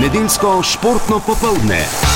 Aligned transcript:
Nedeljsko 0.00 0.62
športno 0.62 1.20
popoldne. 1.20 2.09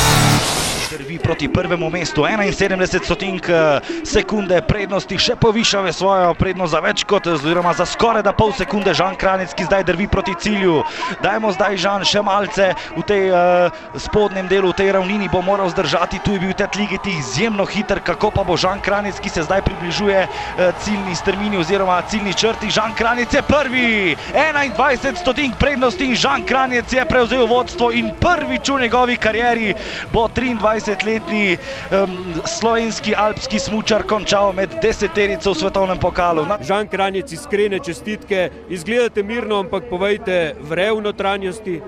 Drvi 0.94 1.18
proti 1.18 1.48
prvemu 1.48 1.90
mestu, 1.90 2.22
71 2.22 3.04
stotink 3.04 3.48
eh, 3.48 3.80
sekunde 4.06 4.60
prednosti, 4.62 5.18
še 5.18 5.34
povišave 5.34 5.90
svojo 5.92 6.34
prednost 6.38 6.70
za 6.70 6.80
več 6.84 7.02
kot, 7.02 7.26
oziroma 7.26 7.72
za 7.74 7.82
skoraj 7.82 8.22
da 8.22 8.30
pol 8.30 8.52
sekunde. 8.54 8.94
Žan 8.94 9.16
Kranec, 9.18 9.50
ki 9.58 9.66
zdaj 9.66 9.82
drvi 9.88 10.06
proti 10.06 10.36
cilju. 10.38 10.84
Dajmo 11.22 11.50
zdaj 11.56 11.80
Žan 11.82 12.04
še 12.06 12.22
malce 12.22 12.68
v 12.94 13.02
tej 13.08 13.26
uh, 13.26 13.74
spodnjem 13.98 14.46
delu, 14.46 14.70
v 14.70 14.78
tej 14.78 14.92
ravnini 14.94 15.26
bo 15.32 15.42
moral 15.42 15.66
zdržati. 15.74 16.20
Tu 16.22 16.36
je 16.36 16.42
bil 16.44 16.54
Ted 16.54 16.78
Ligeti 16.78 17.16
izjemno 17.18 17.66
hiter, 17.66 17.98
kako 17.98 18.30
pa 18.30 18.46
bo 18.46 18.54
Žan 18.54 18.78
Kranec, 18.78 19.18
ki 19.18 19.34
se 19.34 19.42
zdaj 19.42 19.64
približuje 19.66 20.22
uh, 20.28 20.70
ciljni 20.84 21.18
strmini 21.18 21.58
oziroma 21.58 21.98
ciljni 22.06 22.36
črti. 22.38 22.70
Žan 22.70 22.94
Kranec 22.94 23.34
je 23.34 23.42
prvi, 23.42 24.14
21 24.30 25.18
stotink 25.24 25.58
prednosti 25.58 26.06
in 26.06 26.14
Žan 26.14 26.46
Kranec 26.46 26.86
je 26.86 27.02
prevzel 27.02 27.50
vodstvo 27.50 27.90
in 27.90 28.14
prvič 28.14 28.70
v 28.70 28.80
njegovi 28.86 29.18
karieri 29.18 29.74
bo 30.14 30.28
23. 30.30 30.83
20-letni 30.84 31.56
um, 31.56 32.34
slovenski 32.44 33.14
alpski 33.16 33.58
smočar 33.58 34.02
končal 34.02 34.52
med 34.52 34.68
deseterico 34.82 35.52
v 35.52 35.58
svetovnem 35.58 35.98
pokalu. 35.98 36.44
Žan 36.60 36.88
Kranjec, 36.88 37.32
iskrene 37.32 37.78
čestitke, 37.78 38.50
izgledate 38.68 39.22
mirno, 39.22 39.62
ampak 39.64 39.88
povejte, 39.88 40.54
vre 40.60 40.90
v 40.92 41.00
notranjosti. 41.00 41.80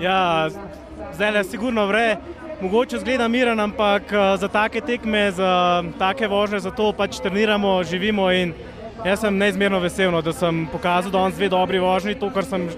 Ja, 0.00 0.48
zdaj 1.14 1.34
le 1.34 1.44
sigurno 1.44 1.86
vre. 1.90 2.16
Mogoče 2.62 3.00
zgleda 3.02 3.26
miren, 3.28 3.60
ampak 3.60 4.14
za 4.38 4.48
take 4.48 4.80
tekme, 4.80 5.32
za 5.34 5.82
take 5.98 6.30
vožnje, 6.30 6.62
zato 6.68 6.92
pač 6.94 7.18
treniramo, 7.18 7.82
živimo 7.82 8.30
in 8.30 8.54
jaz 9.04 9.26
sem 9.26 9.34
neizmerno 9.34 9.82
vesel, 9.82 10.14
no, 10.14 10.22
da 10.22 10.32
sem 10.32 10.64
pokazal 10.72 11.10
danes 11.10 11.34
dve 11.34 11.50
dobri 11.50 11.82
vožnji, 11.82 12.14
to, 12.14 12.30
kar 12.30 12.46
sem 12.46 12.70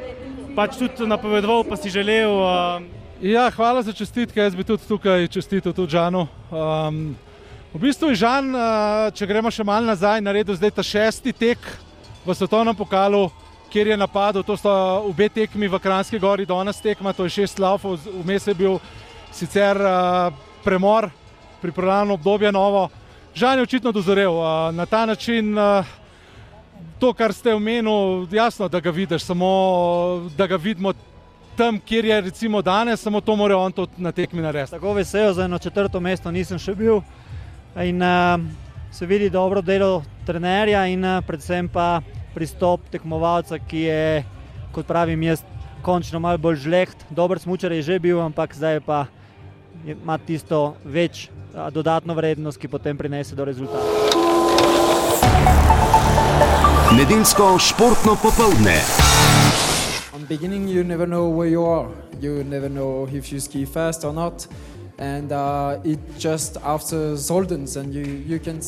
pač 0.57 0.80
tudi 0.80 1.05
napovedoval, 1.07 1.69
pa 1.69 1.77
si 1.77 1.93
želel. 1.93 2.33
Uh, 2.33 2.97
Ja, 3.20 3.51
hvala 3.51 3.82
za 3.82 3.93
čestitke. 3.93 4.41
Jaz 4.41 4.57
bi 4.57 4.65
tudi 4.65 4.85
tukaj 4.88 5.29
čestitil 5.29 5.73
tudi 5.73 5.91
Žanu. 5.91 6.27
Um, 6.52 7.16
v 7.73 7.79
bistvu 7.80 8.13
je 8.13 8.21
Žan, 8.21 8.51
uh, 8.52 9.09
če 9.09 9.24
gremo 9.24 9.49
še 9.49 9.65
malo 9.65 9.88
nazaj, 9.88 10.21
naredil 10.21 10.52
zdaj 10.52 10.74
ta 10.77 10.85
šesti 10.85 11.32
tek 11.32 11.57
v 12.26 12.37
svetovnem 12.37 12.76
pokalu, 12.76 13.30
kjer 13.73 13.88
je 13.88 13.96
napadel. 13.96 14.45
To 14.45 14.52
so 14.60 14.68
obe 15.09 15.30
tekmi 15.32 15.65
v 15.65 15.80
Kranski 15.80 16.21
gori, 16.21 16.45
danes 16.45 16.76
tekma, 16.85 17.16
to 17.16 17.24
je 17.24 17.41
šest 17.41 17.57
laufov, 17.57 17.96
vmes 18.21 18.52
je 18.52 18.54
bil 18.54 18.76
sicer 19.32 19.80
uh, 19.80 20.29
premor, 20.60 21.09
pripravljeno 21.65 22.21
obdobje 22.21 22.52
novo. 22.52 22.91
Žan 23.32 23.57
je 23.57 23.65
očitno 23.65 23.96
dozorel 23.96 24.37
uh, 24.37 24.69
na 24.76 24.85
ta 24.85 25.07
način. 25.07 25.57
Uh, 25.57 26.04
To, 26.96 27.13
kar 27.13 27.29
ste 27.32 27.52
omenili, 27.52 28.24
jasno, 28.32 28.71
da 28.73 28.80
ga 28.80 28.88
vidiš, 28.91 29.26
samo 29.29 29.48
da 30.32 30.46
ga 30.48 30.57
vidimo 30.57 30.95
tam, 31.57 31.80
kjer 31.80 32.04
je 32.04 32.21
recimo 32.21 32.62
danes, 32.62 33.01
samo 33.01 33.21
to 33.21 33.37
mora 33.37 33.57
on 33.57 33.73
na 33.96 34.12
tekmi 34.12 34.43
narediti. 34.43 34.71
Tako 34.71 34.93
vesel 34.93 35.32
za 35.32 35.45
eno 35.45 35.59
četrto 35.59 36.01
mesto 36.01 36.30
nisem 36.30 36.59
še 36.59 36.74
bil. 36.74 37.01
In, 37.76 38.02
uh, 38.02 38.40
se 38.93 39.07
vidi 39.07 39.30
dobro 39.30 39.60
delo 39.63 40.02
trenerja 40.26 40.87
in 40.87 41.04
uh, 41.04 41.24
predvsem 41.26 41.68
pa 41.68 42.01
pristop 42.35 42.80
tekmovalca, 42.90 43.59
ki 43.59 43.80
je, 43.80 44.24
kot 44.73 44.87
pravim, 44.87 45.23
jaz 45.23 45.43
končno 45.82 46.21
malo 46.21 46.38
bolj 46.38 46.63
žleht. 46.65 47.07
Dober 47.10 47.38
smočar 47.38 47.73
je 47.73 47.82
že 47.82 47.98
bil, 47.98 48.20
ampak 48.20 48.54
zdaj 48.54 48.80
pa 48.80 49.07
ima 49.85 50.18
tisto 50.18 50.76
več 50.85 51.29
uh, 51.29 51.68
dodatno 51.73 52.15
vrednost, 52.15 52.60
ki 52.60 52.68
potem 52.68 52.96
prinese 52.96 53.37
do 53.37 53.45
rezultata. 53.45 53.85
Nedeljsko 56.96 57.59
športno 57.60 58.16
popoldne. 60.17 60.29
beginning 60.29 60.69
you 60.69 60.85
never 60.85 61.07
know 61.07 61.29
where 61.29 61.49
you 61.49 61.65
are 61.65 61.89
you 62.21 62.45
never 62.45 62.69
know 62.69 63.07
if 63.13 63.33
you 63.33 63.41
ski 63.41 63.65
fast 63.65 64.05
or 64.05 64.12
not 64.12 64.47
And, 64.99 65.33
uh, 65.33 65.77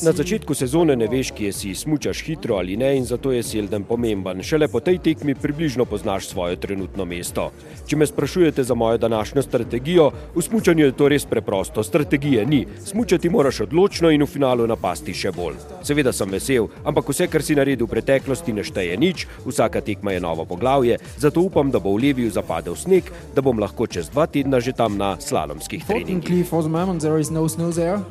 Na 0.04 0.12
začetku 0.12 0.54
sezone 0.54 0.96
ne 0.96 1.06
veš, 1.08 1.30
kje 1.32 1.52
si, 1.52 1.70
smučaš 1.74 2.20
hitro 2.26 2.58
ali 2.60 2.76
ne, 2.76 2.90
in 2.98 3.06
zato 3.08 3.32
je 3.32 3.42
Selden 3.42 3.84
pomemben. 3.88 4.42
Šele 4.42 4.68
po 4.68 4.80
tej 4.80 4.98
tekmi 4.98 5.34
približno 5.34 5.84
poznaš 5.88 6.28
svoje 6.28 6.56
trenutno 6.60 7.04
mesto. 7.08 7.48
Če 7.88 7.96
me 7.96 8.06
sprašujete 8.06 8.64
za 8.64 8.74
mojo 8.74 8.98
današnjo 8.98 9.42
strategijo, 9.42 10.10
v 10.34 10.42
smučanju 10.42 10.84
je 10.84 10.92
to 10.92 11.08
res 11.08 11.24
preprosto. 11.24 11.82
Strategije 11.82 12.44
ni. 12.46 12.66
Smučati 12.84 13.30
moraš 13.32 13.60
odločno 13.64 14.10
in 14.10 14.22
v 14.22 14.28
finalu 14.28 14.66
napasti 14.68 15.14
še 15.16 15.32
bolj. 15.32 15.56
Seveda 15.82 16.12
sem 16.12 16.28
vesel, 16.28 16.68
ampak 16.84 17.08
vse, 17.08 17.30
kar 17.32 17.42
si 17.42 17.56
naredil 17.56 17.88
v 17.88 17.94
preteklosti, 17.96 18.52
ne 18.52 18.66
šteje 18.68 19.00
nič, 19.00 19.24
vsaka 19.46 19.80
tekma 19.80 20.12
je 20.12 20.20
novo 20.20 20.44
poglavje, 20.44 21.00
zato 21.16 21.40
upam, 21.40 21.72
da 21.72 21.80
bo 21.80 21.96
v 21.96 22.04
Leviju 22.04 22.36
zapadel 22.36 22.76
sneg, 22.76 23.08
da 23.32 23.40
bom 23.40 23.56
lahko 23.56 23.88
čez 23.88 24.12
dva 24.12 24.28
tedna 24.28 24.60
že 24.60 24.76
tam 24.76 25.00
na 25.00 25.16
slalomskih 25.16 25.88
treningih 25.88 26.17
for 26.44 26.62
the 26.62 26.68
moment 26.68 27.02
there 27.02 27.18
is 27.18 27.30
no 27.30 27.48
snow 27.48 27.70
there. 27.70 28.02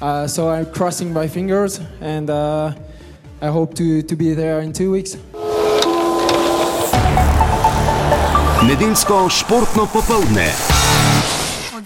Uh, 0.00 0.26
so 0.26 0.48
I'm 0.48 0.66
crossing 0.66 1.12
my 1.12 1.28
fingers 1.28 1.80
and 2.00 2.30
uh, 2.30 2.72
I 3.40 3.46
hope 3.46 3.74
to, 3.74 4.02
to 4.02 4.16
be 4.16 4.34
there 4.34 4.60
in 4.60 4.72
two 4.72 4.90
weeks. 4.90 5.16
Nedeljsko 8.62 9.28
športno 9.28 9.86
popoldne 9.86 10.81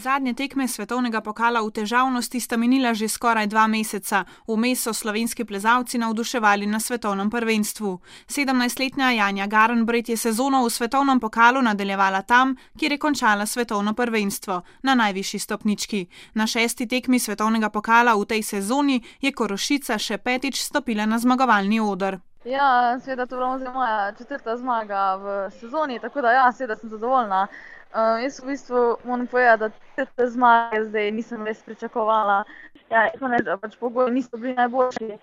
zadnje 0.06 0.34
tekme 0.34 0.68
svetovnega 0.68 1.18
pokala 1.20 1.60
v 1.66 1.70
težavnosti 1.74 2.38
sta 2.40 2.56
minila 2.56 2.94
že 2.94 3.08
skoraj 3.10 3.46
dva 3.50 3.66
meseca. 3.66 4.22
Vmes 4.46 4.78
so 4.86 4.92
slovenski 4.94 5.42
plezalci 5.44 5.98
navduševali 5.98 6.66
na 6.66 6.78
svetovnem 6.80 7.30
prvenstvu. 7.30 7.90
17-letna 8.30 9.10
Janja 9.18 9.46
Garenbret 9.46 10.08
je 10.08 10.16
sezono 10.16 10.62
v 10.62 10.70
svetovnem 10.70 11.18
pokalu 11.20 11.62
nadaljevala 11.62 12.22
tam, 12.22 12.54
kjer 12.78 12.92
je 12.92 12.98
končala 12.98 13.46
svetovno 13.46 13.94
prvenstvo, 13.94 14.62
na 14.82 14.94
najvišji 14.94 15.40
stopnički. 15.40 16.06
Na 16.34 16.46
šesti 16.46 16.86
tekmi 16.86 17.18
svetovnega 17.18 17.68
pokala 17.68 18.14
v 18.14 18.24
tej 18.30 18.42
sezoni 18.42 19.02
je 19.20 19.32
Korošica 19.32 19.98
še 19.98 20.18
petič 20.18 20.62
stopila 20.62 21.06
na 21.06 21.18
zmagovalni 21.18 21.80
odr. 21.80 22.20
Ja, 22.46 22.94
seveda, 23.02 23.26
to 23.26 23.42
je 23.58 23.70
moja 23.74 24.12
četrta 24.18 24.56
zmaga 24.56 25.16
v 25.16 25.50
sezoni, 25.50 25.98
tako 25.98 26.22
da 26.22 26.30
ja, 26.30 26.52
seveda 26.52 26.76
sem 26.76 26.90
zadovoljna. 26.90 27.48
Uh, 27.96 28.22
jaz 28.22 28.42
v 28.42 28.46
bistvu 28.46 28.96
moram 29.04 29.26
povedati, 29.26 29.74
da 29.96 30.04
te 30.04 30.26
zmage 30.28 30.84
zdaj 30.84 31.10
nisem 31.16 31.46
res 31.46 31.62
pričakovala. 31.64 32.42
Ja, 32.90 33.06
ne, 33.20 33.38
da 33.40 33.56
pač 33.56 33.78
pogoji 33.80 34.12
niso 34.12 34.36
bili 34.36 34.52
najboljši, 34.54 35.16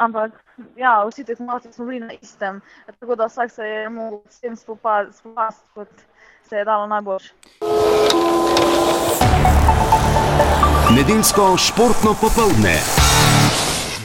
ampak 0.00 0.32
ja, 0.76 0.94
vsi 1.04 1.24
tekmovalci 1.24 1.72
smo 1.72 1.84
bili 1.84 2.00
na 2.00 2.16
istem. 2.22 2.62
Tako 3.00 3.14
da 3.14 3.28
vsak 3.28 3.52
se 3.52 3.68
je 3.68 3.88
mogel 3.88 4.18
s 4.28 4.40
tem 4.40 4.56
spopasti, 4.56 5.68
kot 5.74 5.88
se 6.48 6.56
je 6.56 6.64
dalo 6.64 6.86
najboljše. 6.86 7.34
Nedeljsko 10.96 11.56
športno 11.56 12.16
popoldne. 12.20 12.80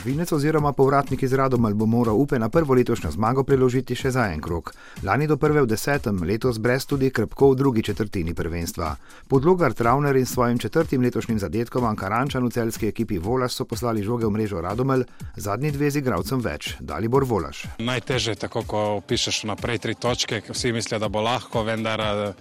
Vinec 0.05 0.31
oziroma 0.31 0.71
povratnik 0.73 1.23
iz 1.23 1.33
Radomelj 1.33 1.73
bo 1.73 1.85
moral 1.85 2.15
upe 2.15 2.39
na 2.39 2.49
prvo 2.49 2.73
letošnjo 2.73 3.11
zmago 3.11 3.43
preložiti 3.43 3.95
še 3.99 4.11
za 4.15 4.29
en 4.31 4.39
krok. 4.41 4.71
Lani 5.03 5.27
do 5.27 5.35
prve 5.37 5.59
v 5.65 5.67
desetem, 5.67 6.21
letos 6.23 6.55
brez 6.57 6.85
tudi 6.87 7.09
krpko 7.11 7.49
v 7.51 7.57
drugi 7.59 7.83
četrtini 7.83 8.33
prvenstva. 8.33 8.93
Podlogar 9.27 9.73
Travner 9.73 10.15
in 10.15 10.25
svojim 10.25 10.57
četrtim 10.57 11.01
letošnjim 11.03 11.39
zadetkom 11.39 11.83
Ankarančan 11.83 12.47
v 12.47 12.51
celski 12.51 12.87
ekipi 12.87 13.17
Volaš 13.19 13.57
so 13.59 13.65
poslali 13.65 14.03
žoge 14.03 14.25
v 14.25 14.31
mrežo 14.31 14.61
Radomelj, 14.61 15.03
zadnji 15.35 15.71
dve 15.75 15.91
z 15.91 15.99
igravcem 15.99 16.39
več, 16.39 16.71
Dalibor 16.79 17.27
Volaš. 17.27 17.65
Najteže 17.79 18.31
je 18.31 18.41
tako, 18.47 18.63
ko 18.63 18.85
pišeš 19.03 19.43
naprej 19.51 19.83
tri 19.83 19.97
točke, 19.99 20.41
vsi 20.47 20.71
mislijo, 20.71 21.01
da 21.03 21.11
bo 21.11 21.19
lahko, 21.27 21.65
vendar 21.67 21.99
eh, 21.99 22.33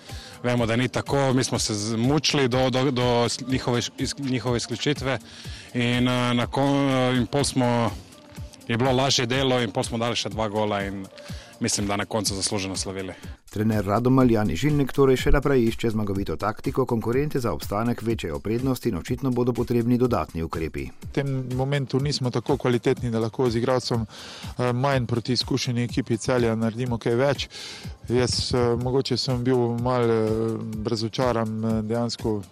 vemo, 0.47 0.67
da 0.67 0.77
ni 0.77 0.87
tako. 0.89 1.33
Mi 1.35 1.45
smo 1.45 1.59
se 1.59 1.97
mučili 1.97 2.47
do, 2.49 2.71
do, 2.71 2.91
do 2.91 3.27
njihove, 3.51 3.83
njihove 4.19 4.57
izključitve 4.63 5.19
in, 5.75 6.09
eh, 6.09 6.35
na, 6.39 6.47
in 7.19 7.27
pol 7.27 7.48
smo, 7.49 7.91
je 8.69 8.77
bilo 8.77 8.93
lažje 8.93 9.27
delo 9.27 9.61
in 9.65 9.73
pol 9.73 9.85
smo 9.85 9.99
dali 9.99 10.17
še 10.17 10.29
dva 10.35 10.49
gola 10.53 10.83
in 10.85 11.07
mislim, 11.61 11.87
da 11.87 11.97
na 11.97 12.05
koncu 12.05 12.35
zasluženo 12.35 12.77
slavili. 12.77 13.15
Trener 13.51 13.85
Radomal 13.85 14.31
Jan 14.31 14.51
Žilnik 14.53 14.93
torej 14.93 15.17
še 15.23 15.31
naprej 15.33 15.65
išče 15.71 15.91
zmagovito 15.91 16.37
taktiko, 16.37 16.85
konkurente 16.87 17.41
za 17.41 17.53
obstanek 17.53 18.03
večjejo 18.03 18.39
prednosti 18.39 18.89
in 18.89 18.99
očitno 18.99 19.31
bodo 19.31 19.53
potrebni 19.53 19.99
dodatni 19.99 20.43
ukrepi. 20.43 20.85
V 21.03 21.13
tem 21.13 21.31
momentu 21.57 22.01
nismo 22.01 22.31
tako 22.31 22.57
kvalitetni, 22.57 23.11
da 23.11 23.19
lahko 23.25 23.49
z 23.51 23.59
igralcem 23.59 24.05
eh, 24.05 24.73
manj 24.73 25.07
proti 25.07 25.33
izkušeni 25.33 25.85
ekipi 25.85 26.19
celja 26.19 26.55
naredimo 26.55 26.99
kaj 26.99 27.17
več. 27.17 27.49
Jaz 28.09 28.53
eh, 28.53 28.77
mogoče 28.77 29.17
sem 29.17 29.41
bil 29.45 29.81
mal 29.81 30.05
eh, 30.05 30.29
razočaran, 30.85 31.83
dejansko 31.89 32.43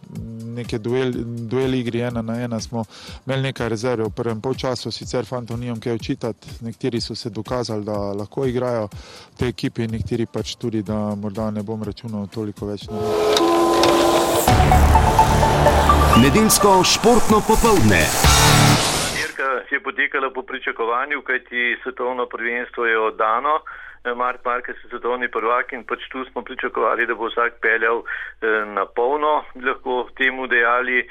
neke 0.56 0.79
duel, 0.79 1.12
duel 1.50 1.75
igri 1.75 2.00
ena 2.08 2.23
na 2.23 2.38
ena 2.43 2.61
smo 2.61 2.85
imeli 3.26 3.50
nekaj 3.50 3.69
rezerve 3.69 4.08
v 4.08 4.14
prvem 4.17 4.41
polčasu, 4.41 4.91
sicer 4.91 5.29
fantom 5.29 5.61
nimam 5.61 5.81
kaj 5.81 5.93
očitati, 5.93 6.58
nekateri 6.67 7.00
so 7.00 7.14
se 7.14 7.31
dokazali, 7.31 7.85
da 7.85 7.97
lahko 8.17 8.47
igrajo 8.47 8.88
v 8.88 9.38
tej 9.38 9.55
ekipi, 9.55 9.88
nekateri 9.88 10.26
pač 10.26 10.56
tudi 10.56 10.82
da 10.82 11.14
morda 11.14 11.50
ne 11.50 11.62
bom 11.62 11.82
računal 11.82 12.26
toliko 12.32 12.67
več 12.73 12.88
na 12.91 13.00
njih. 13.00 13.37
Nedeljsko 16.23 16.70
športno 16.85 17.43
popoldne. 17.49 18.00
Dirka 19.17 19.49
je 19.70 19.81
potekala 19.85 20.31
po 20.35 20.43
pričakovanju, 20.43 21.23
kajti 21.23 21.76
svetovno 21.82 22.26
prvenstvo 22.26 22.87
je 22.87 22.99
oddano. 22.99 23.61
Mark 24.14 24.44
Marquez 24.44 24.76
je 24.82 24.88
svetovni 24.88 25.29
prvak 25.29 25.73
in 25.73 25.85
pač 25.85 26.08
tu 26.12 26.25
smo 26.25 26.43
pričakovali, 26.43 27.06
da 27.06 27.14
bo 27.14 27.29
vsak 27.29 27.61
peljal 27.61 28.03
na 28.75 28.85
polno, 28.87 29.44
lahko 29.64 30.08
temu 30.17 30.47
dejali. 30.47 31.03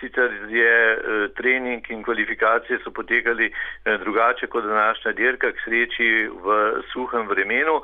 Sicer 0.00 0.30
je 0.50 0.98
trening 1.36 1.86
in 1.90 2.02
kvalifikacije 2.04 2.78
so 2.84 2.90
potekali 2.90 3.52
drugače 3.84 4.46
kot 4.46 4.64
današnja 4.64 5.12
dirka, 5.12 5.52
k 5.52 5.64
sreči 5.64 6.28
v 6.28 6.82
suhem 6.92 7.28
vremenu. 7.28 7.80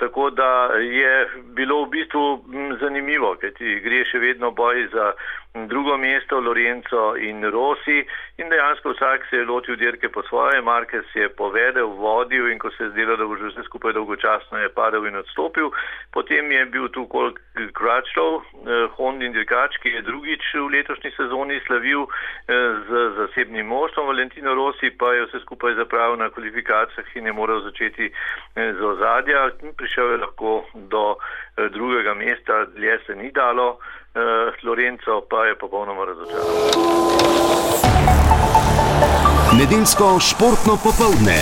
Tako 0.00 0.30
da 0.30 0.76
je 0.80 1.28
bilo 1.56 1.84
v 1.84 1.88
bistvu 1.88 2.44
zanimivo, 2.80 3.34
kajti 3.40 3.80
gre 3.84 4.04
še 4.04 4.18
vedno 4.18 4.50
boj 4.50 4.88
za 4.92 5.12
drugo 5.54 5.96
mesto, 5.96 6.40
Lorenzo 6.40 7.14
in 7.14 7.48
Rossi 7.48 8.04
in 8.36 8.48
dejansko 8.48 8.90
vsak 8.90 9.26
se 9.30 9.36
je 9.36 9.44
lotil 9.44 9.76
dirke 9.76 10.08
po 10.08 10.22
svoje, 10.22 10.60
Marquez 10.62 11.04
je 11.14 11.28
povedal, 11.28 11.86
vodil 11.86 12.50
in 12.50 12.58
ko 12.58 12.70
se 12.70 12.84
je 12.84 12.90
zdelo, 12.90 13.16
da 13.16 13.24
bo 13.24 13.36
že 13.36 13.52
vse 13.52 13.62
skupaj 13.62 13.92
dolgočasno, 13.92 14.58
je 14.58 14.68
padel 14.74 15.06
in 15.06 15.16
odstopil. 15.16 15.70
Potem 16.10 16.52
je 16.52 16.64
bil 16.66 16.88
tu 16.88 17.06
Colt 17.06 17.38
Crutchlow, 17.54 18.42
eh, 18.42 18.88
Hondin 18.98 19.32
dirkač, 19.32 19.78
ki 19.78 19.94
je 19.94 20.02
drugič 20.02 20.42
v 20.58 20.66
letošnji 20.74 21.14
sezoni 21.14 21.60
slavil 21.66 22.02
eh, 22.02 22.74
z 22.90 23.14
zasebnim 23.22 23.66
moštvom, 23.66 24.10
Valentino 24.10 24.54
Rossi 24.54 24.90
pa 24.90 25.14
je 25.14 25.26
vse 25.26 25.38
skupaj 25.46 25.78
zapravil 25.78 26.18
na 26.18 26.30
kvalifikacijah 26.34 27.16
in 27.16 27.26
je 27.26 27.32
moral 27.32 27.62
začeti 27.62 28.10
eh, 28.10 28.72
z 28.74 28.80
ozadja. 28.82 29.50
Prišel 29.78 30.10
je 30.10 30.22
lahko 30.26 30.64
do 30.90 31.14
drugega 31.54 32.14
mesta, 32.14 32.64
dlje 32.74 32.98
se 33.06 33.14
ni 33.14 33.30
dalo. 33.30 33.78
Lorenzo 34.64 35.20
pa 35.30 35.44
je 35.44 35.58
popolnoma 35.58 36.04
razočaran. 36.04 36.46
Nedeljsko 39.58 40.20
športno 40.20 40.78
popoldne. 40.84 41.38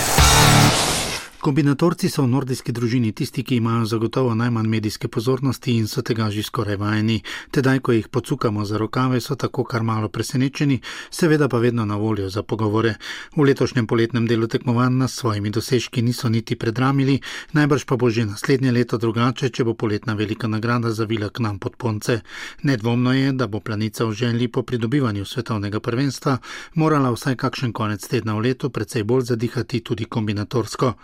Kombinatorci 1.42 2.06
so 2.06 2.22
v 2.22 2.30
nordijski 2.30 2.70
družini 2.70 3.08
tisti, 3.12 3.42
ki 3.42 3.56
imajo 3.58 3.84
zagotovo 3.90 4.34
najmanj 4.34 4.68
medijske 4.70 5.08
pozornosti 5.08 5.72
in 5.74 5.88
so 5.90 6.02
tega 6.06 6.28
že 6.30 6.42
skoraj 6.46 6.76
vajeni. 6.78 7.16
Tedaj, 7.50 7.80
ko 7.82 7.92
jih 7.92 8.06
pocukamo 8.08 8.64
za 8.64 8.78
rokave, 8.78 9.18
so 9.20 9.34
tako 9.34 9.64
kar 9.64 9.82
malo 9.82 10.08
presenečeni, 10.08 10.78
seveda 11.10 11.48
pa 11.48 11.58
vedno 11.58 11.84
na 11.84 11.96
voljo 11.96 12.28
za 12.30 12.42
pogovore. 12.42 12.94
V 13.34 13.42
letošnjem 13.42 13.86
poletnem 13.86 14.26
delu 14.26 14.46
tekmovanj 14.46 14.94
nas 14.94 15.16
svojimi 15.18 15.50
dosežki 15.50 16.02
niso 16.02 16.28
niti 16.28 16.54
predramili, 16.54 17.18
najbrž 17.52 17.84
pa 17.90 17.96
bo 17.96 18.10
že 18.10 18.24
naslednje 18.24 18.70
leto 18.70 18.98
drugače, 18.98 19.50
če 19.50 19.64
bo 19.64 19.74
poletna 19.74 20.14
velika 20.14 20.46
nagrada 20.46 20.94
zavila 20.94 21.28
k 21.28 21.42
nam 21.42 21.58
pod 21.58 21.74
ponce. 21.76 22.20
Nedvomno 22.62 23.12
je, 23.12 23.32
da 23.32 23.50
bo 23.50 23.58
planica 23.60 24.04
v 24.04 24.12
želji 24.12 24.48
po 24.48 24.62
pridobivanju 24.62 25.24
svetovnega 25.24 25.80
prvenstva 25.80 26.38
morala 26.74 27.10
vsaj 27.10 27.34
kakšen 27.34 27.72
konec 27.72 28.06
tedna 28.06 28.38
v 28.38 28.46
letu 28.46 28.70
precej 28.70 29.02
bolj 29.02 29.34
zadihati 29.34 29.80
tudi 29.80 30.04
kombinatorsko. 30.04 30.94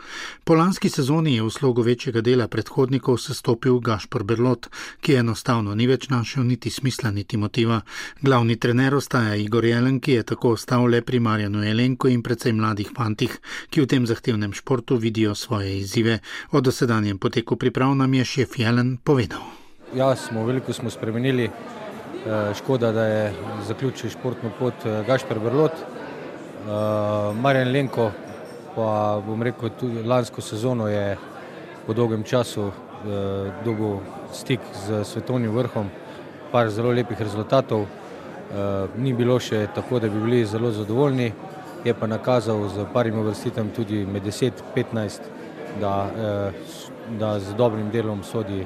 Po 0.44 0.54
lanski 0.54 0.88
sezoni 0.88 1.34
je 1.34 1.42
v 1.42 1.50
slogu 1.50 1.82
večjega 1.82 2.20
dela 2.20 2.48
predhodnikov 2.48 3.18
sestopil 3.18 3.80
Gašpor 3.80 4.24
Berlot, 4.24 4.68
ki 5.00 5.18
enostavno 5.20 5.74
ni 5.74 5.86
več 5.86 6.08
našel 6.08 6.44
niti 6.44 6.70
smisla, 6.70 7.10
niti 7.10 7.36
motiva. 7.36 7.80
Glavni 8.22 8.56
trener 8.56 8.94
ostaja 8.94 9.34
Igor 9.36 9.64
Jelen, 9.64 10.00
ki 10.00 10.12
je 10.12 10.22
tako 10.32 10.54
ostal 10.56 10.86
le 10.88 11.02
pri 11.02 11.20
Marjanu 11.20 11.64
Jelenku 11.64 12.08
in 12.08 12.22
predvsem 12.22 12.56
mladih 12.56 12.92
fantih, 12.96 13.34
ki 13.70 13.84
v 13.84 13.86
tem 13.86 14.06
zahtevnem 14.06 14.52
športu 14.52 14.96
vidijo 14.96 15.34
svoje 15.34 15.78
izzive. 15.78 16.20
O 16.52 16.60
dosedanjem 16.60 17.18
poteku 17.18 17.56
priprav 17.56 17.94
nam 17.94 18.14
je 18.14 18.24
šef 18.24 18.58
Jelen 18.58 18.96
povedal. 19.04 19.44
Ja, 19.94 20.16
smo 20.16 20.44
veliko 20.44 20.72
smo 20.72 20.90
spremenili. 20.90 21.50
Eh, 22.26 22.54
škoda, 22.54 22.92
da 22.92 23.04
je 23.04 23.34
zaključil 23.66 24.10
športno 24.10 24.50
pot 24.58 24.74
eh, 24.84 25.04
Gašpor 25.06 25.38
Berlot. 25.38 25.72
Eh, 25.72 27.34
Marjan 27.34 27.72
Lenko 27.72 28.10
pa 28.78 29.18
bom 29.26 29.42
rekel, 29.42 29.70
tudi 29.74 30.02
lansko 30.06 30.40
sezono 30.40 30.86
je 30.88 31.16
po 31.86 31.94
dolgem 31.94 32.22
času 32.22 32.68
eh, 32.68 33.50
dobil 33.64 33.98
stik 34.32 34.60
z 34.86 35.02
svetovnim 35.04 35.50
vrhom, 35.50 35.90
par 36.52 36.70
zelo 36.70 36.92
lepih 36.94 37.18
rezultatov. 37.20 37.82
Eh, 37.82 38.86
ni 39.02 39.12
bilo 39.12 39.40
še 39.42 39.66
tako, 39.74 39.98
da 39.98 40.08
bi 40.08 40.20
bili 40.22 40.44
zelo 40.46 40.70
zadovoljni, 40.70 41.32
je 41.84 41.94
pa 41.94 42.06
nakazal 42.06 42.68
z 42.68 42.86
parim 42.94 43.18
uvrstitem 43.18 43.72
tudi 43.74 44.04
med 44.06 44.22
10-15, 44.22 45.26
da, 45.80 45.94
eh, 46.06 46.52
da 47.18 47.38
z 47.40 47.58
dobrim 47.58 47.90
delom 47.90 48.22
sodi 48.22 48.62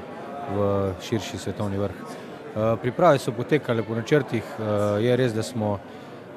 v 0.53 0.93
širši 1.01 1.37
svetovni 1.37 1.81
vrh. 1.81 2.21
Eh, 2.53 2.75
priprave 2.81 3.17
so 3.17 3.31
potekale 3.33 3.81
po 3.81 3.95
načrtih, 3.95 4.43
eh, 4.43 5.01
je 5.07 5.15
res, 5.17 5.33
da 5.33 5.43
smo 5.43 5.79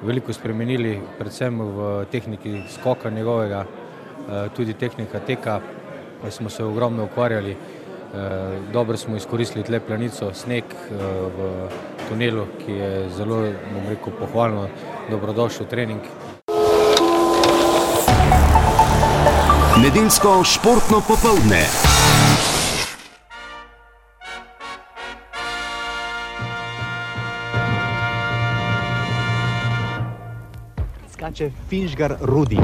veliko 0.01 0.33
spremenili, 0.33 0.99
predvsem 1.17 1.59
v 1.59 2.05
tehniki 2.11 2.63
skoka 2.69 3.09
njegovega, 3.09 3.65
eh, 3.65 4.49
tudi 4.55 4.73
tehnika 4.73 5.19
teka, 5.19 5.61
smo 6.29 6.49
se 6.49 6.63
ogromno 6.63 7.03
ukvarjali. 7.03 7.51
Eh, 7.51 8.59
dobro 8.73 8.97
smo 8.97 9.15
izkoristili 9.15 9.63
tle 9.63 9.79
planico, 9.79 10.33
sneg 10.33 10.63
eh, 10.63 10.93
v 11.37 11.69
tunelu, 12.09 12.45
ki 12.65 12.71
je 12.71 13.09
zelo, 13.17 13.35
bom 13.73 13.89
rekel, 13.89 14.13
pohvalno 14.19 14.67
dobrodošel 15.09 15.65
trening. 15.65 16.01
Nedeljsko 19.77 20.43
športno 20.43 21.01
popoldne. 21.07 21.65
Skače 31.37 31.51
Finžgar 31.69 32.17
Rudi. 32.21 32.57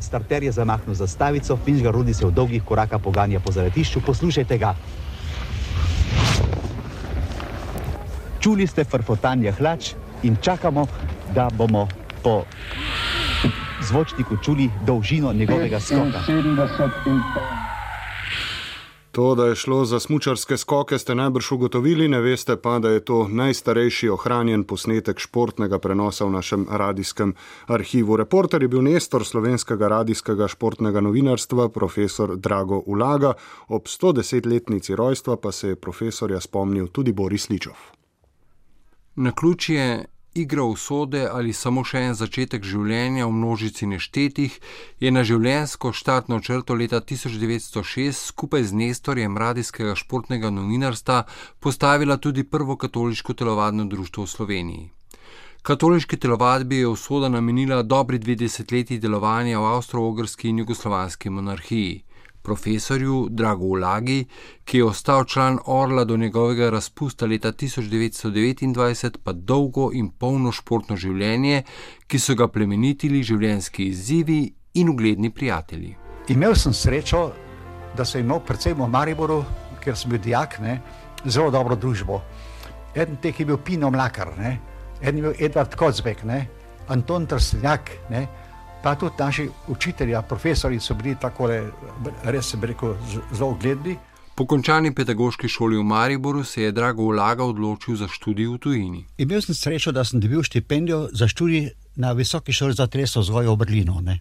Starter 0.00 0.42
je 0.42 0.52
zamahnil 0.52 0.94
zastavico, 0.94 1.56
Finžgar 1.56 1.94
Rudi 1.94 2.14
se 2.14 2.26
v 2.26 2.34
dolgih 2.34 2.62
korakah 2.66 2.98
poganja 2.98 3.38
po 3.40 3.52
zavetišču. 3.52 4.02
Poslušajte 4.02 4.58
ga. 4.58 4.74
Čuli 8.42 8.66
ste 8.66 8.84
frfotanje 8.84 9.54
hlač 9.54 9.94
in 10.26 10.36
čakamo, 10.36 10.86
da 11.30 11.46
bomo 11.54 11.86
po 12.22 12.42
zvočniku 13.86 14.36
čuli 14.42 14.70
dolžino 14.82 15.32
njegovega 15.32 15.80
skoka. 15.80 16.26
70 16.26 17.63
To, 19.14 19.34
da 19.34 19.46
je 19.46 19.54
šlo 19.54 19.84
za 19.84 20.00
smučarske 20.00 20.56
skoke, 20.56 20.98
ste 20.98 21.14
najbrž 21.14 21.52
ugotovili, 21.52 22.08
ne 22.08 22.20
veste 22.20 22.56
pa, 22.56 22.78
da 22.78 22.90
je 22.90 23.04
to 23.04 23.28
najstarejši 23.28 24.08
ohranjen 24.08 24.64
posnetek 24.64 25.18
športnega 25.18 25.78
prenosa 25.78 26.24
v 26.24 26.32
našem 26.34 26.66
radijskem 26.70 27.34
arhivu. 27.66 28.16
Reporter 28.16 28.62
je 28.62 28.68
bil 28.68 28.82
Nestor 28.82 29.24
slovenskega 29.24 29.88
radijskega 29.88 30.48
športnega 30.48 31.00
novinarstva, 31.00 31.68
profesor 31.68 32.36
Drago 32.36 32.82
Ulaga. 32.86 33.32
Ob 33.68 33.86
110-letnici 33.86 34.96
rojstva 34.96 35.36
pa 35.36 35.52
se 35.52 35.68
je 35.68 35.76
profesorja 35.76 36.40
spomnil 36.40 36.88
tudi 36.88 37.12
Boris 37.12 37.48
Ličov. 37.48 37.76
Na 39.14 39.32
ključje 39.32 40.04
igra 40.34 40.64
usode 40.64 41.28
ali 41.32 41.52
samo 41.52 41.84
še 41.84 42.00
en 42.08 42.14
začetek 42.18 42.64
življenja 42.66 43.26
v 43.26 43.34
množici 43.38 43.86
neštetih, 43.86 44.58
je 45.00 45.10
na 45.10 45.22
življenjsko 45.24 45.92
štartno 45.94 46.40
črto 46.40 46.74
leta 46.74 47.00
1906 47.00 48.30
skupaj 48.30 48.64
z 48.70 48.78
Nestorjem 48.80 49.38
radijskega 49.38 49.94
športnega 49.94 50.50
novinarstva 50.50 51.24
postavila 51.60 52.16
tudi 52.16 52.44
prvo 52.44 52.76
katoliško 52.76 53.34
telovadno 53.34 53.84
društvo 53.84 54.26
v 54.26 54.34
Sloveniji. 54.36 54.90
Katoliški 55.64 56.16
telovadbi 56.20 56.82
je 56.82 56.88
usoda 56.88 57.28
namenila 57.28 57.82
dobri 57.82 58.18
dve 58.18 58.34
desetletji 58.36 58.98
delovanja 58.98 59.60
v 59.60 59.70
avstro-ogrski 59.76 60.50
in 60.50 60.58
jugoslovanski 60.60 61.30
monarhiji 61.30 62.03
profesorju 62.44 63.28
Dragu 63.30 63.66
Ulagi, 63.66 64.24
ki 64.64 64.78
je 64.78 64.84
ostal 64.84 65.24
član 65.24 65.58
Orla 65.66 66.04
do 66.04 66.16
njegovega 66.16 66.70
razpusta 66.70 67.26
leta 67.26 67.52
1929, 67.52 69.16
pa 69.24 69.32
dolgo 69.32 69.90
in 69.92 70.10
polno 70.10 70.52
športno 70.52 70.96
življenje, 70.96 71.62
ki 72.06 72.18
so 72.18 72.36
ga 72.36 72.48
plemenitili 72.48 73.22
življenjski 73.24 73.88
izzivi 73.88 74.42
in 74.74 74.92
ugledni 74.92 75.30
prijatelji. 75.30 75.94
Imel 76.28 76.54
sem 76.54 76.72
srečo, 76.72 77.24
da 77.96 78.04
sem 78.04 78.24
imel 78.24 78.42
predvsem 78.44 78.76
v 78.76 78.90
Mariboru, 78.92 79.40
ker 79.80 79.96
sem 79.96 80.12
bil 80.12 80.20
dijak, 80.20 80.58
ne, 80.60 80.78
zelo 81.24 81.50
dobro 81.50 81.76
družbo. 81.80 82.20
Eden 82.94 83.16
teh 83.22 83.40
je 83.40 83.46
bil 83.48 83.58
Pino 83.58 83.90
Mlakar, 83.90 84.36
ne, 84.38 84.58
eden 85.00 85.16
je 85.16 85.28
bil 85.28 85.46
Edward 85.48 85.76
Kozbek, 85.80 86.24
ne, 86.28 86.44
Anton 86.92 87.26
Trstenjak, 87.26 87.90
ne, 88.12 88.26
pa 88.84 88.94
tudi 88.94 89.14
naši 89.18 89.48
učitelji, 89.68 90.16
profesori 90.28 90.80
so 90.80 90.94
bili 90.94 91.16
tako 91.20 91.48
res, 92.24 92.54
bi 92.54 92.66
rekel, 92.66 92.94
zelo 93.32 93.50
ugledni. 93.50 93.96
Po 94.34 94.46
končani 94.46 94.94
pedagoški 94.94 95.48
šoli 95.48 95.76
v 95.76 95.82
Mariboru 95.82 96.44
se 96.44 96.62
je 96.62 96.72
Drago 96.72 97.04
Vlaga 97.06 97.44
odločil 97.44 97.96
za 97.96 98.08
študij 98.08 98.46
v 98.46 98.58
tujini. 98.58 99.04
Imel 99.18 99.40
sem 99.40 99.54
srečo, 99.54 99.92
da 99.92 100.04
sem 100.04 100.20
dobil 100.20 100.42
štipendijo 100.42 101.08
za 101.12 101.28
študij 101.28 101.70
na 101.96 102.12
visoki 102.12 102.52
šoli 102.52 102.74
za 102.74 102.86
treso 102.86 103.20
vzgojo 103.20 103.54
v 103.54 103.56
Berlinu. 103.56 104.00
Ne? 104.02 104.18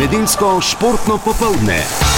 Nedeljsko 0.00 0.60
športno 0.60 1.18
popoldne. 1.24 2.15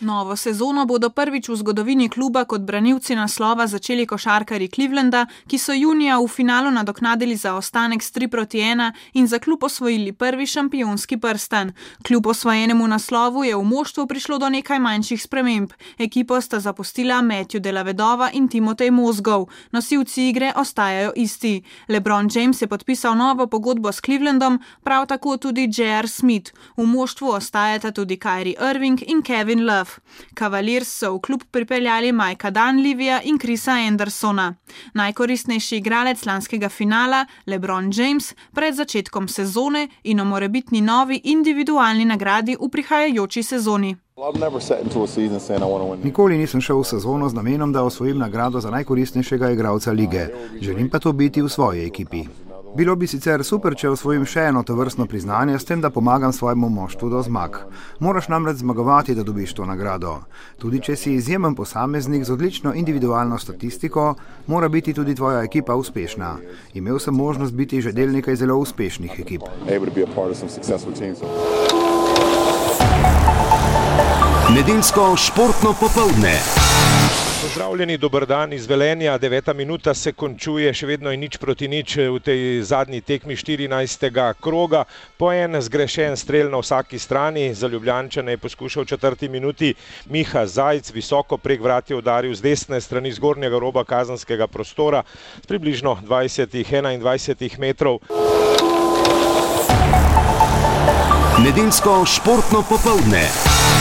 Novo 0.00 0.36
sezono 0.36 0.84
bodo 0.84 1.08
prvič 1.10 1.48
v 1.48 1.56
zgodovini 1.56 2.08
kluba 2.12 2.44
kot 2.44 2.60
branilci 2.60 3.14
naslova 3.16 3.64
začeli 3.66 4.04
košarkari 4.06 4.68
Clevelanda, 4.68 5.24
ki 5.48 5.56
so 5.58 5.72
junija 5.72 6.18
v 6.20 6.28
finalu 6.28 6.70
nadoknadili 6.70 7.36
zaostanek 7.36 8.02
s 8.04 8.12
3 8.12 8.28
proti 8.28 8.58
1 8.60 8.92
in 9.14 9.26
za 9.26 9.38
klub 9.38 9.64
osvojili 9.64 10.12
prvi 10.12 10.46
šampionski 10.46 11.16
prstan. 11.16 11.72
Kljub 12.04 12.26
osvojenemu 12.26 12.88
naslovu 12.88 13.44
je 13.44 13.56
v 13.56 13.62
moštvu 13.64 14.06
prišlo 14.06 14.38
do 14.38 14.48
nekaj 14.48 14.78
manjših 14.78 15.22
sprememb. 15.22 15.72
Ekipo 15.98 16.40
sta 16.40 16.60
zapustila 16.60 17.22
Matthew 17.22 17.60
Delavedova 17.60 18.30
in 18.32 18.48
Timotej 18.48 18.90
Mozgov. 18.90 19.48
Nosilci 19.72 20.28
igre 20.28 20.52
ostajajo 20.56 21.12
isti. 21.16 21.62
LeBron 21.88 22.28
James 22.34 22.62
je 22.62 22.68
podpisal 22.68 23.16
novo 23.16 23.46
pogodbo 23.46 23.92
s 23.92 24.00
Clevelandom, 24.00 24.60
prav 24.84 25.06
tako 25.06 25.36
tudi 25.36 25.70
J.R. 25.72 26.08
Smith. 26.08 26.52
V 26.76 26.84
moštvu 26.86 27.28
ostajata 27.28 27.92
tudi 27.92 28.16
Kyrie 28.16 28.70
Irving 28.70 29.00
in 29.06 29.22
Kevin 29.22 29.64
Love. 29.64 29.95
Cavaliers 30.34 30.88
so 30.88 31.12
v 31.14 31.20
klub 31.20 31.42
pripeljali 31.50 32.12
Majka 32.12 32.50
Danlivija 32.50 33.20
in 33.24 33.38
Krisa 33.38 33.72
Andersona. 33.72 34.54
Najkoristnejši 34.94 35.76
igralec 35.76 36.26
lanskega 36.26 36.68
finala, 36.68 37.26
LeBron 37.46 37.90
James, 37.94 38.34
pred 38.54 38.74
začetkom 38.74 39.28
sezone 39.28 39.88
in 40.04 40.20
o 40.20 40.24
morebitni 40.24 40.80
novi 40.80 41.20
individualni 41.24 42.04
nagradi 42.04 42.56
v 42.60 42.68
prihajajoči 42.68 43.42
sezoni. 43.42 43.96
Nikoli 46.04 46.38
nisem 46.38 46.60
šel 46.60 46.80
v 46.80 46.84
sezono 46.84 47.28
z 47.28 47.34
namenom, 47.34 47.72
da 47.72 47.84
osvojim 47.84 48.18
nagrado 48.18 48.60
za 48.60 48.70
najkoristnejšega 48.70 49.50
igralca 49.50 49.92
lige. 49.92 50.28
Želim 50.60 50.90
pa 50.90 50.98
to 50.98 51.12
biti 51.12 51.42
v 51.42 51.48
svoji 51.48 51.86
ekipi. 51.86 52.24
Bilo 52.76 52.96
bi 52.96 53.06
sicer 53.08 53.40
super, 53.44 53.72
če 53.72 53.88
osvojim 53.88 54.26
še 54.28 54.42
eno 54.50 54.60
to 54.66 54.74
vrstno 54.76 55.06
priznanje, 55.08 55.54
s 55.56 55.64
tem, 55.64 55.80
da 55.80 55.88
pomagam 55.88 56.32
svojemu 56.32 56.68
moštvu 56.68 57.08
do 57.08 57.22
zmag. 57.24 57.56
Moraš 58.04 58.28
namreč 58.28 58.58
zmagovati, 58.60 59.14
da 59.16 59.24
dobiš 59.24 59.54
to 59.56 59.64
nagrado. 59.64 60.18
Tudi 60.60 60.82
če 60.84 60.96
si 61.00 61.14
izjemen 61.16 61.56
posameznik 61.56 62.26
z 62.28 62.34
odlično 62.36 62.74
individualno 62.76 63.38
statistiko, 63.40 64.10
mora 64.46 64.68
biti 64.68 64.92
tudi 64.92 65.14
tvoja 65.16 65.40
ekipa 65.48 65.72
uspešna. 65.72 66.34
Imel 66.74 67.00
sem 67.00 67.16
možnost 67.16 67.56
biti 67.56 67.80
že 67.80 67.96
del 67.96 68.12
nekaj 68.12 68.36
zelo 68.36 68.58
uspešnih 68.60 69.20
ekip. 69.24 69.48
Nedeljsko 74.52 75.14
športno 75.16 75.72
popoldne. 75.80 76.36
Pozdravljeni, 77.46 77.98
dober 77.98 78.26
dan 78.26 78.52
iz 78.52 78.66
Velenja. 78.66 79.18
Deveta 79.18 79.52
minuta 79.52 79.92
se 79.94 80.10
končuje, 80.12 80.72
še 80.74 80.86
vedno 80.86 81.12
je 81.12 81.18
nič 81.20 81.36
proti 81.38 81.68
nič 81.70 81.92
v 82.10 82.18
tej 82.18 82.40
zadnji 82.66 82.98
tekmi 83.06 83.36
14. 83.38 84.08
kroga. 84.42 84.80
Po 85.14 85.30
en 85.30 85.54
zgrešen 85.54 86.18
strel 86.18 86.50
na 86.50 86.58
vsaki 86.58 86.98
strani, 86.98 87.54
za 87.54 87.70
Ljubljančane 87.70 88.34
je 88.34 88.42
poskušal 88.42 88.82
v 88.82 88.90
četrti 88.90 89.28
minuti 89.28 89.70
Miha 90.10 90.42
Zajc, 90.46 90.90
visoko 90.90 91.38
prek 91.38 91.62
vrati 91.62 91.94
udaril 91.94 92.34
z 92.34 92.42
desne 92.42 92.80
strani 92.82 93.14
zgornjega 93.14 93.62
roba 93.62 93.86
kazanskega 93.86 94.50
prostora 94.50 95.04
z 95.38 95.46
približno 95.46 96.00
20-21 96.02 97.58
metrov. 97.62 98.02
Nedeljsko 101.38 102.02
športno 102.10 102.66
popoldne. 102.66 103.75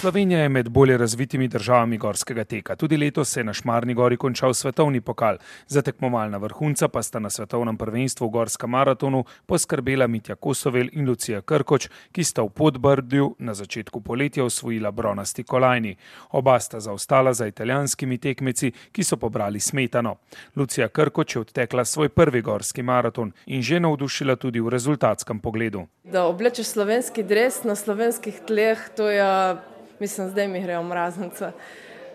Slovenija 0.00 0.40
je 0.40 0.48
med 0.48 0.68
bolje 0.68 0.96
razvitimi 0.96 1.48
državami 1.48 1.98
gorskega 1.98 2.44
teka. 2.44 2.76
Tudi 2.76 2.96
letos 2.96 3.30
se 3.30 3.40
je 3.40 3.44
na 3.44 3.52
Šmarni 3.52 3.94
gori 3.94 4.16
končal 4.16 4.54
svetovni 4.54 5.00
pokal. 5.00 5.36
Za 5.66 5.82
tekmovalna 5.82 6.38
vrhunca 6.38 6.88
pa 6.88 7.02
sta 7.02 7.18
na 7.18 7.30
svetovnem 7.30 7.76
prvenstvu 7.76 8.26
v 8.26 8.30
Gorskem 8.30 8.70
maratonu 8.70 9.24
poskrbela 9.46 10.06
Mitja 10.06 10.34
Kosovel 10.34 10.88
in 10.92 11.08
Lucija 11.08 11.42
Krkoč, 11.42 11.88
ki 12.12 12.24
sta 12.24 12.42
v 12.42 12.48
podbrdju 12.48 13.34
na 13.38 13.54
začetku 13.54 14.00
poletja 14.00 14.44
osvojila 14.44 14.90
bronasti 14.90 15.44
kolajni. 15.44 15.96
Oba 16.30 16.60
sta 16.60 16.80
zaostala 16.80 17.32
za 17.32 17.46
italijanskimi 17.46 18.18
tekmeci, 18.18 18.72
ki 18.92 19.04
so 19.04 19.16
pobrali 19.16 19.60
smetano. 19.60 20.16
Lucija 20.56 20.88
Krkoč 20.88 21.36
je 21.36 21.40
odtekla 21.40 21.84
svoj 21.84 22.08
prvi 22.08 22.40
gorski 22.40 22.82
maraton 22.82 23.32
in 23.46 23.62
že 23.62 23.80
navdušila 23.80 24.36
tudi 24.36 24.60
v 24.60 24.68
rezultatskem 24.68 25.40
pogledu. 25.40 25.84
Da 26.04 26.24
oblečeš 26.24 26.66
slovenski 26.66 27.22
dres 27.22 27.64
na 27.64 27.74
slovenskih 27.74 28.40
tleh, 28.46 28.88
to 28.96 29.10
je 29.10 29.56
mislim, 30.00 30.28
zdaj 30.28 30.48
mi 30.48 30.62
grejo 30.62 30.82
mraznice, 30.82 31.52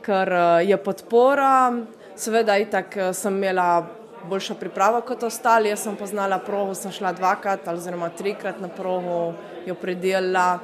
ker 0.02 0.34
eh, 0.34 0.64
je 0.66 0.78
podpora. 0.78 1.74
Seveda, 2.16 2.58
itak 2.58 2.98
eh, 2.98 3.14
sem 3.14 3.38
imela 3.38 3.86
boljšo 4.30 4.56
pripravo 4.56 5.02
kot 5.02 5.24
ostali. 5.24 5.70
Jaz 5.70 5.86
sem 5.86 5.96
poznala 5.96 6.40
progo, 6.40 6.74
sem 6.74 6.92
šla 6.92 7.14
dvakrat 7.14 7.68
ali 7.68 8.10
trikrat 8.18 8.62
na 8.62 8.68
progo, 8.68 9.34
jo 9.66 9.76
predelala, 9.76 10.60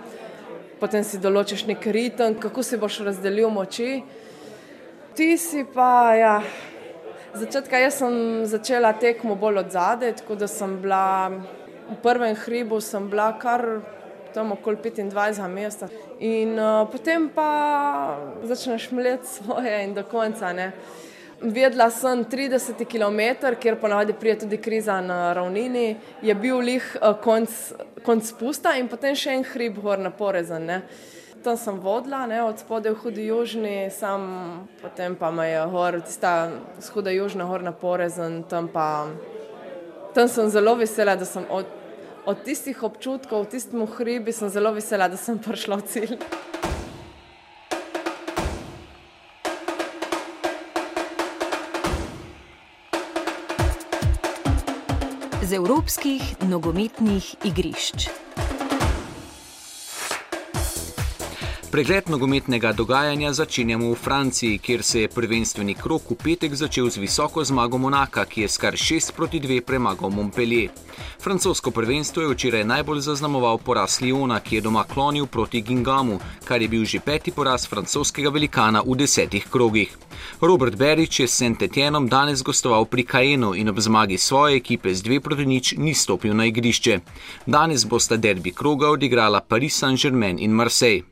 potem 0.80 1.04
si 1.04 1.20
določiš 1.20 1.66
nek 1.66 1.86
ritem, 1.86 2.36
kako 2.36 2.63
si 2.63 2.78
boš 2.78 3.00
razdelil 3.00 3.50
moči. 3.50 4.01
Ti 5.16 5.38
si 5.38 5.66
pa, 5.74 6.16
ja. 6.16 6.42
Začetka 7.34 7.78
jaz 7.78 7.94
sem 8.01 8.46
začela 8.46 8.94
tekmo 8.94 9.36
bolj 9.36 9.58
od 9.58 9.72
zadaj, 9.72 10.16
tako 10.16 10.36
da 10.36 10.48
sem 10.48 10.82
bila 10.82 11.30
v 11.90 11.96
prvem 12.04 12.36
hribu, 12.36 12.82
sem 12.82 13.10
bila 13.10 13.32
kar 13.40 13.82
tam 14.34 14.52
okoli 14.52 14.78
25 14.78 15.48
mesta. 15.48 15.88
In 16.20 16.60
uh, 16.60 16.88
potem 16.92 17.30
pa 17.30 18.18
začneš 18.44 18.92
mleti 18.92 19.28
svoje 19.28 19.84
in 19.84 19.94
do 19.94 20.04
konca. 20.04 20.54
Ne. 20.54 20.72
Vedela 21.42 21.90
sem 21.90 22.26
30 22.26 22.86
km, 22.86 23.48
kjer 23.60 23.80
ponavadi 23.80 24.14
prije 24.14 24.40
tudi 24.40 24.58
kriza 24.58 25.02
na 25.02 25.34
ravnini, 25.34 25.96
je 26.22 26.36
bil 26.36 26.58
lih 26.58 26.98
uh, 27.02 27.16
konc, 27.22 27.50
konc 28.06 28.28
spusta 28.28 28.76
in 28.78 28.88
potem 28.88 29.16
še 29.16 29.34
en 29.40 29.48
hrib 29.54 29.82
gor 29.82 30.00
na 30.00 30.12
porezen. 30.14 30.70
Ne. 30.70 30.82
Tam 31.42 31.58
sem 31.58 31.80
vodila, 31.82 32.28
ne, 32.30 32.44
od 32.46 32.62
spodaj 32.62 32.94
v 32.94 33.02
hudi 33.02 33.24
južni, 33.32 33.90
sam, 33.90 34.68
potem 34.82 35.16
pa 35.18 35.32
me 35.34 35.48
je 35.50 35.64
gor, 35.74 35.98
tista 36.06 36.52
huda 36.94 37.10
južna 37.16 37.48
gor 37.50 37.66
na 37.66 37.74
porezen, 37.74 38.44
tam 38.46 38.68
pa, 38.70 39.08
tam 40.14 40.30
sem 40.30 40.52
zelo 40.54 40.76
vesela, 40.78 41.16
da 41.18 41.26
sem 41.26 41.48
od 41.50 41.81
od 42.25 42.44
tistih 42.44 42.84
občutkov, 42.84 43.46
v 43.46 43.58
tistem 43.58 43.86
hribi, 43.88 44.34
sem 44.34 44.50
zelo 44.50 44.74
vesela, 44.74 45.10
da 45.10 45.18
sem 45.18 45.40
prišla 45.40 45.75
v 45.78 45.84
cilj. 45.90 46.16
Z 55.42 55.51
evropskih 55.60 56.48
nogometnih 56.48 57.44
igrišč. 57.44 58.21
Pregled 61.72 62.10
nogometnega 62.10 62.74
dogajanja 62.75 63.34
začenjamo 63.34 63.92
v 63.92 63.96
Franciji, 63.96 64.58
kjer 64.58 64.84
se 64.84 65.01
je 65.01 65.08
prvenstveni 65.08 65.74
krok 65.74 66.10
v 66.12 66.16
petek 66.24 66.56
začel 66.56 66.90
z 66.90 67.00
visoko 67.00 67.44
zmago 67.44 67.78
Monaka, 67.78 68.25
ki 68.25 68.42
je 68.42 68.48
s 68.48 68.58
kar 68.60 68.75
6 68.75 69.16
proti 69.16 69.40
2 69.40 69.62
premagal 69.63 70.12
Montpellier. 70.12 70.70
Francosko 71.24 71.72
prvenstvo 71.72 72.22
je 72.22 72.34
včeraj 72.34 72.66
najbolj 72.68 73.00
zaznamoval 73.00 73.58
poraz 73.58 74.01
Liona, 74.01 74.40
ki 74.40 74.56
je 74.56 74.62
doma 74.62 74.84
klonil 74.84 75.28
proti 75.32 75.62
Gingamu, 75.62 76.20
kar 76.44 76.62
je 76.62 76.68
bil 76.68 76.84
že 76.86 77.00
peti 77.00 77.32
poraz 77.32 77.68
francoskega 77.68 78.30
velikana 78.30 78.84
v 78.84 78.96
desetih 78.96 79.48
krogih. 79.48 79.96
Robert 80.42 80.75
Berič 80.75 81.20
je 81.20 81.28
s 81.28 81.40
Saint-Etienom 81.40 82.10
danes 82.10 82.44
gostoval 82.44 82.86
pri 82.86 83.04
Kajenu 83.04 83.54
in 83.56 83.70
ob 83.70 83.80
zmagi 83.80 84.18
svoje 84.18 84.60
ekipe 84.60 84.92
z 84.92 85.08
2 85.08 85.20
proti 85.24 85.46
nič 85.46 85.78
ni 85.78 85.96
stopil 85.96 86.36
na 86.36 86.51
igrišče. 86.51 87.00
Danes 87.48 87.88
bosta 87.88 88.18
derbi 88.18 88.51
kroga 88.51 88.92
odigrala 88.92 89.40
Paris 89.40 89.80
Saint-Germain 89.80 90.36
in 90.36 90.51
Marseille. 90.51 91.11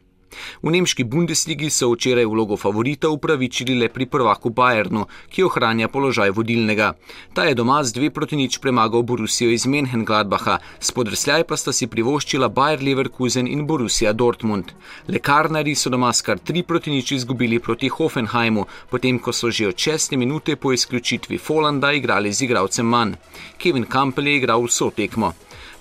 V 0.64 0.72
nemški 0.72 1.04
Bundesligi 1.04 1.70
so 1.70 1.90
včeraj 1.92 2.26
vlogo 2.26 2.58
favorita 2.58 3.10
upravičili 3.10 3.76
le 3.80 3.90
pri 3.90 4.06
prvaku 4.06 4.50
Bayernu, 4.50 5.06
ki 5.30 5.44
ohranja 5.44 5.88
položaj 5.88 6.32
vodilnega. 6.32 6.94
Ta 7.34 7.46
je 7.48 7.56
doma 7.56 7.84
z 7.84 7.94
dve 7.94 8.10
proti 8.10 8.36
nič 8.36 8.60
premagal 8.60 9.04
Borusijo 9.04 9.50
iz 9.52 9.66
Menhengladbaha, 9.66 10.60
spodrsljaj 10.80 11.44
pa 11.44 11.58
sta 11.58 11.74
si 11.74 11.88
privoščila 11.88 12.50
Bayer 12.50 12.84
Leverkusen 12.84 13.48
in 13.48 13.66
Borusija 13.68 14.14
Dortmund. 14.14 14.72
Lekarnari 15.08 15.76
so 15.76 15.90
doma 15.90 16.14
s 16.14 16.22
kar 16.22 16.40
tri 16.40 16.64
proti 16.64 16.92
nič 16.92 17.12
izgubili 17.12 17.60
proti 17.60 17.90
Hoffenheimu, 17.90 18.66
potem 18.90 19.20
ko 19.20 19.34
so 19.34 19.52
že 19.52 19.68
od 19.68 19.78
šeste 19.78 20.18
minute 20.18 20.56
po 20.56 20.74
izključitvi 20.74 21.38
Folanda 21.38 21.92
igrali 21.94 22.34
z 22.34 22.46
igralcem 22.46 22.86
manj. 22.86 23.14
Kevin 23.58 23.86
Campbell 23.86 24.28
je 24.28 24.36
igral 24.36 24.64
vso 24.64 24.92
tekmo. 24.96 25.34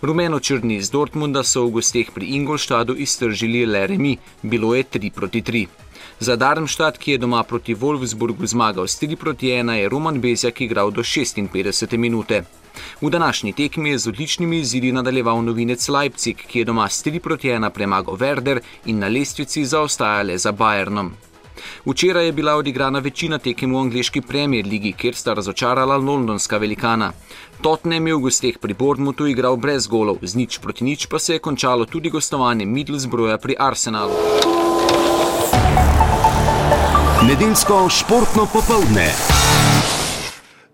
Rumeno-črni 0.03 0.77
iz 0.77 0.91
Dortmunda 0.91 1.43
so 1.43 1.65
v 1.67 1.71
gosteh 1.79 2.11
pri 2.15 2.27
Ingolštadu 2.39 2.95
iztržili 2.95 3.65
le 3.67 3.87
remi, 3.87 4.19
bilo 4.43 4.75
je 4.75 4.85
3 4.85 5.11
proti 5.11 5.43
3. 5.43 5.67
Za 6.21 6.37
Darmstadt, 6.37 6.99
ki 6.99 7.13
je 7.13 7.19
doma 7.19 7.43
proti 7.43 7.75
Wolfsburgu 7.75 8.47
zmagal 8.47 8.87
s 8.87 9.03
3 9.03 9.17
proti 9.17 9.51
1, 9.51 9.73
je 9.73 9.89
Roman 9.89 10.21
Bezjak 10.21 10.61
igral 10.61 10.91
do 10.91 11.03
56 11.03 11.97
minute. 11.97 12.43
V 13.01 13.11
današnji 13.11 13.53
tekmi 13.53 13.91
je 13.91 13.99
z 13.99 14.09
odličnimi 14.09 14.59
izidi 14.59 14.93
nadaljeval 14.93 15.43
novinec 15.43 15.89
Leipzig, 15.89 16.37
ki 16.37 16.59
je 16.59 16.65
doma 16.65 16.89
s 16.89 17.05
3 17.07 17.19
proti 17.19 17.49
1 17.49 17.71
premagal 17.71 18.15
Werder 18.15 18.61
in 18.87 18.99
na 18.99 19.09
lestvici 19.09 19.65
zaostajale 19.65 20.39
za 20.39 20.53
Bayernom. 20.53 21.11
Včeraj 21.87 22.27
je 22.27 22.33
bila 22.33 22.57
odigrana 22.57 22.99
večina 22.99 23.39
tekem 23.39 23.75
v 23.75 23.79
angliški 23.79 24.21
premier 24.21 24.67
ligi, 24.67 24.93
kjer 24.93 25.15
sta 25.15 25.35
razočarala 25.35 25.97
londonska 25.97 26.59
velikana. 26.59 27.13
Tottenham 27.63 28.07
je 28.07 28.15
v 28.15 28.21
gosteh 28.21 28.59
pri 28.59 28.75
Bournemouthu 28.75 29.27
igral 29.27 29.57
brez 29.57 29.89
golov, 29.89 30.19
z 30.23 30.35
nič 30.35 30.59
proti 30.59 30.85
nič 30.85 31.07
pa 31.07 31.19
se 31.19 31.39
je 31.39 31.39
končalo 31.39 31.85
tudi 31.85 32.11
gostovanje 32.11 32.67
Middlesbrougha 32.67 33.39
pri 33.39 33.57
Arsenalu. 33.59 34.15
Nedeljsko 37.27 37.89
športno 37.91 38.47
popoldne. 38.47 39.38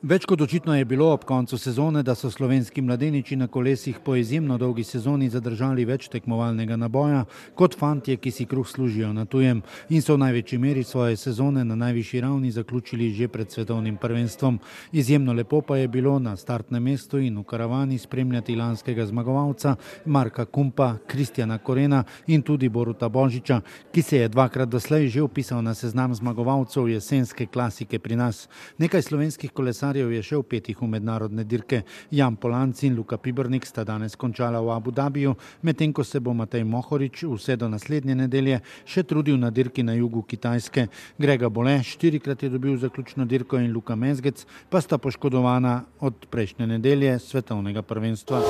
Več 0.04 0.26
kot 0.28 0.42
očitno 0.44 0.75
je 0.76 0.84
bilo 0.84 1.06
ob 1.14 1.23
koncu 1.25 1.56
sezone, 1.56 2.02
da 2.04 2.12
so 2.14 2.28
slovenski 2.30 2.82
mladeniči 2.84 3.38
na 3.40 3.46
kolesih 3.49 4.02
po 4.04 4.16
izjemno 4.20 4.58
dolgi 4.61 4.82
sezoni 4.84 5.30
zadržali 5.32 5.87
več 5.88 6.11
tekmovalnega 6.12 6.76
naboja 6.76 7.23
kot 7.56 7.73
fantje, 7.80 8.18
ki 8.20 8.30
si 8.30 8.44
kruh 8.44 8.68
služijo 8.68 9.14
na 9.16 9.25
tujem 9.25 9.62
in 9.88 10.04
so 10.04 10.18
v 10.18 10.20
največji 10.20 10.58
meri 10.61 10.82
svoje 10.84 11.16
sezone 11.16 11.64
na 11.64 11.75
najvišji 11.75 12.20
ravni 12.20 12.50
zaključili 12.52 13.08
že 13.16 13.28
pred 13.28 13.50
svetovnim 13.50 13.96
prvenstvom. 13.96 14.58
Izjemno 14.92 15.32
lepo 15.32 15.62
pa 15.62 15.78
je 15.80 15.88
bilo 15.88 16.18
na 16.18 16.37
startnem 16.37 16.84
mestu 16.84 17.18
in 17.18 17.38
v 17.38 17.44
karavani 17.44 17.99
spremljati 17.99 18.56
lanskega 18.56 19.06
zmagovalca 19.06 19.76
Marka 20.04 20.44
Kumpa, 20.44 20.99
Kristjana 21.06 21.58
Korena 21.58 22.04
in 22.26 22.42
tudi 22.42 22.68
Boruta 22.68 23.08
Božiča, 23.08 23.62
ki 23.92 24.02
se 24.02 24.18
je 24.18 24.28
dvakrat 24.28 24.68
doslej 24.68 25.08
že 25.08 25.23
upisal 25.23 25.64
na 25.64 25.75
seznam 25.75 26.14
zmagovalcev 26.14 26.92
jesenske 26.92 27.46
klasike 27.46 27.99
pri 27.99 28.16
nas. 28.16 28.49
Nekaj 28.78 29.02
slovenskih 29.02 29.50
kolesarjev 29.50 29.93
kolesarjev 29.94 30.12
je 30.12 30.22
še 30.22 30.36
v 30.36 30.42
petih 30.42 30.76
v 30.80 30.88
mednarodne 30.88 31.44
dirke. 31.44 31.84
Jan 32.10 32.36
Polanci 32.36 32.86
in 32.88 32.96
Luka 32.96 33.16
Pibrnik 33.16 33.66
sta 33.66 33.84
danes 33.84 34.16
končala 34.16 34.60
v 34.60 34.74
Abu 34.74 34.90
Dhabiju, 34.90 35.36
medtem 35.62 35.92
ko 35.92 36.02
se 36.04 36.20
bo 36.20 36.34
Matej 36.34 36.64
Mohorič 36.64 37.24
vse 37.24 37.56
do 37.56 37.68
naslednje 37.68 38.14
nedelje 38.14 38.60
še 38.84 39.04
trudil 39.04 39.38
na 39.38 39.50
dirki 39.50 39.82
na 39.82 39.94
jugu 39.94 40.22
Kitajske. 40.22 40.88
Grega 41.18 41.48
Bole 41.48 41.82
štirikrat 41.82 42.42
je 42.42 42.50
dobil 42.50 42.76
zaključno 42.76 43.24
dirko 43.24 43.58
in 43.58 43.72
Luka 43.72 43.94
Mezgec 43.94 44.46
pa 44.70 44.80
sta 44.80 44.98
poškodovana 44.98 45.84
od 46.00 46.26
prejšnje 46.30 46.66
nedelje 46.66 47.18
svetovnega 47.18 47.82
prvenstva. 47.82 48.42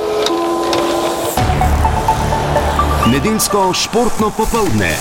Nedeljsko 3.04 3.72
športno 3.76 4.32
popoldne. 4.32 4.96